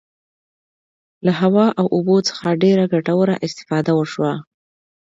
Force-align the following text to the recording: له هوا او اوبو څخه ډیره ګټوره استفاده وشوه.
له 1.25 1.31
هوا 1.41 1.65
او 1.79 1.85
اوبو 1.95 2.17
څخه 2.29 2.47
ډیره 2.63 2.83
ګټوره 2.93 3.35
استفاده 3.47 3.91
وشوه. 3.95 4.33